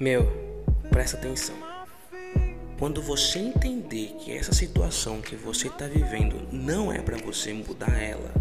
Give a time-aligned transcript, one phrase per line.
[0.00, 0.26] Meu,
[0.88, 1.54] presta atenção.
[2.78, 8.00] Quando você entender que essa situação que você está vivendo não é para você mudar
[8.00, 8.32] ela,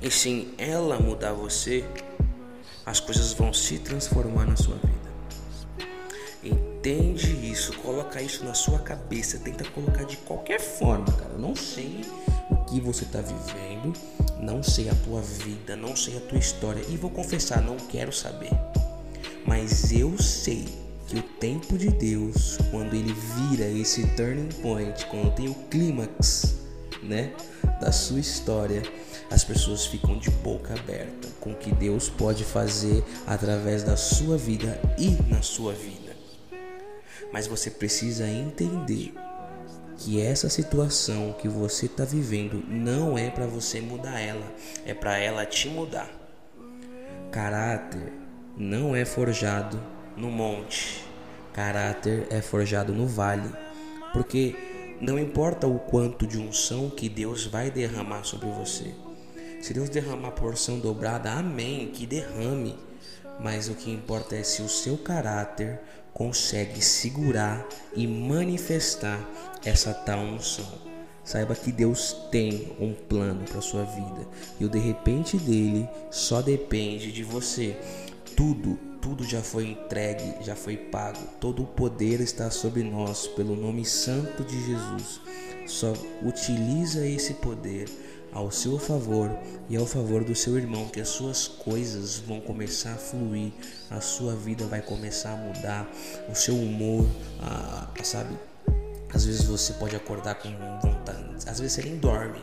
[0.00, 1.84] e sim ela mudar você,
[2.86, 4.96] as coisas vão se transformar na sua vida.
[6.42, 7.25] Entende
[8.16, 11.32] isso, coloca isso na sua cabeça, tenta colocar de qualquer forma, cara.
[11.32, 12.04] Eu não sei
[12.50, 13.92] o que você está vivendo,
[14.40, 18.12] não sei a tua vida, não sei a tua história e vou confessar, não quero
[18.12, 18.50] saber.
[19.46, 20.66] Mas eu sei
[21.06, 26.56] que o tempo de Deus, quando ele vira esse turning point, quando tem o clímax,
[27.02, 27.32] né,
[27.80, 28.82] da sua história,
[29.30, 34.36] as pessoas ficam de boca aberta com o que Deus pode fazer através da sua
[34.36, 36.05] vida e na sua vida.
[37.32, 39.14] Mas você precisa entender
[39.96, 44.46] que essa situação que você está vivendo não é para você mudar ela,
[44.84, 46.10] é para ela te mudar.
[47.30, 48.12] Caráter
[48.56, 49.82] não é forjado
[50.16, 51.04] no monte,
[51.52, 53.50] caráter é forjado no vale,
[54.12, 54.54] porque
[55.00, 58.94] não importa o quanto de unção que Deus vai derramar sobre você.
[59.60, 62.78] Se Deus derramar porção dobrada, amém, que derrame.
[63.38, 65.80] Mas o que importa é se o seu caráter
[66.12, 69.20] consegue segurar e manifestar
[69.64, 70.86] essa tal unção.
[71.22, 74.26] Saiba que Deus tem um plano para sua vida
[74.60, 77.76] e o de repente dele só depende de você.
[78.36, 81.18] Tudo, tudo já foi entregue, já foi pago.
[81.40, 85.20] Todo o poder está sobre nós pelo nome santo de Jesus.
[85.66, 85.92] Só
[86.22, 87.88] utiliza esse poder
[88.36, 89.30] ao seu favor
[89.66, 93.50] e ao favor do seu irmão, que as suas coisas vão começar a fluir,
[93.90, 95.90] a sua vida vai começar a mudar,
[96.30, 97.06] o seu humor,
[98.02, 98.36] sabe?
[99.12, 100.50] Às vezes você pode acordar com
[100.82, 102.38] vontade, às vezes você nem dorme.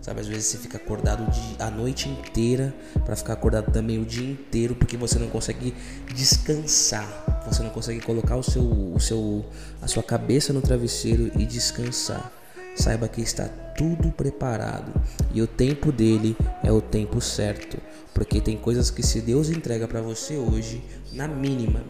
[0.00, 1.26] Sabe, às vezes você fica acordado
[1.58, 2.72] a noite inteira
[3.04, 5.74] para ficar acordado também o dia inteiro porque você não consegue
[6.14, 7.42] descansar.
[7.50, 9.44] Você não consegue colocar o seu, o seu,
[9.82, 12.32] a sua cabeça no travesseiro e descansar.
[12.76, 14.92] Saiba que está tudo preparado
[15.32, 17.78] e o tempo dele é o tempo certo,
[18.14, 20.82] porque tem coisas que se Deus entrega para você hoje,
[21.12, 21.82] na mínima,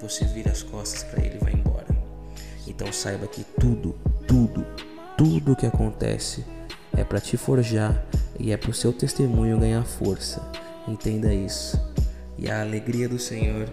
[0.00, 1.86] você vira as costas para ele e vai embora.
[2.66, 3.94] Então saiba que tudo,
[4.26, 4.66] tudo,
[5.16, 6.44] tudo que acontece
[6.96, 8.04] é para te forjar
[8.38, 10.42] e é para o seu testemunho ganhar força.
[10.86, 11.80] Entenda isso.
[12.36, 13.68] E a alegria do Senhor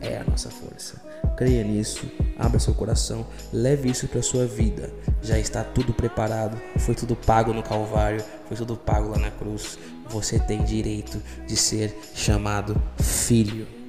[0.00, 1.00] é a nossa força.
[1.36, 4.90] Creia nisso, abra seu coração, leve isso para sua vida.
[5.22, 9.78] Já está tudo preparado, foi tudo pago no Calvário, foi tudo pago lá na cruz.
[10.08, 13.79] Você tem direito de ser chamado filho.